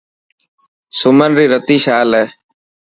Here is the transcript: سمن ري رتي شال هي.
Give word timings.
سمن 0.99 1.31
ري 1.37 1.45
رتي 1.53 1.77
شال 1.85 2.09
هي. 2.17 2.25